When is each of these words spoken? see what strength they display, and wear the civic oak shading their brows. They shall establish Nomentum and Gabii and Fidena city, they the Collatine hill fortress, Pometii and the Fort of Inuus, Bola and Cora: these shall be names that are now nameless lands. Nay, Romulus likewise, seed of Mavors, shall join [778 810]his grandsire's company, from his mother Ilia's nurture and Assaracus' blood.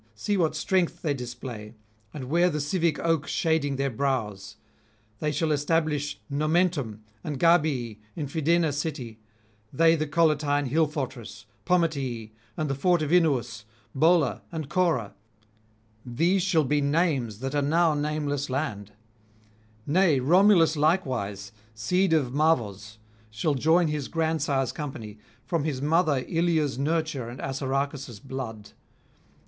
see 0.15 0.35
what 0.35 0.55
strength 0.55 1.03
they 1.03 1.13
display, 1.13 1.75
and 2.11 2.23
wear 2.23 2.49
the 2.49 2.59
civic 2.59 2.97
oak 3.01 3.27
shading 3.27 3.75
their 3.75 3.87
brows. 3.91 4.55
They 5.19 5.31
shall 5.31 5.51
establish 5.51 6.19
Nomentum 6.27 7.01
and 7.23 7.37
Gabii 7.39 7.99
and 8.17 8.27
Fidena 8.27 8.73
city, 8.73 9.19
they 9.71 9.95
the 9.95 10.07
Collatine 10.07 10.65
hill 10.69 10.87
fortress, 10.87 11.45
Pometii 11.67 12.31
and 12.57 12.67
the 12.67 12.73
Fort 12.73 13.03
of 13.03 13.11
Inuus, 13.11 13.65
Bola 13.93 14.41
and 14.51 14.69
Cora: 14.69 15.13
these 16.03 16.41
shall 16.41 16.63
be 16.63 16.81
names 16.81 17.37
that 17.41 17.53
are 17.53 17.61
now 17.61 17.93
nameless 17.93 18.49
lands. 18.49 18.89
Nay, 19.85 20.19
Romulus 20.19 20.75
likewise, 20.75 21.51
seed 21.75 22.11
of 22.11 22.33
Mavors, 22.33 22.97
shall 23.29 23.53
join 23.53 23.85
[778 23.85 24.05
810]his 24.07 24.11
grandsire's 24.11 24.71
company, 24.71 25.19
from 25.45 25.63
his 25.63 25.79
mother 25.79 26.25
Ilia's 26.27 26.79
nurture 26.79 27.29
and 27.29 27.39
Assaracus' 27.39 28.17
blood. 28.19 28.71